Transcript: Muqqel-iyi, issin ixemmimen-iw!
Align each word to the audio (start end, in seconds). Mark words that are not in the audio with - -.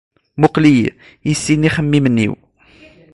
Muqqel-iyi, 0.39 0.89
issin 1.31 1.67
ixemmimen-iw! 1.67 2.33